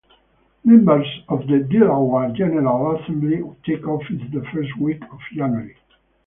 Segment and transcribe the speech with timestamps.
[0.65, 5.77] Members of the Delaware General Assembly take office the first week of January.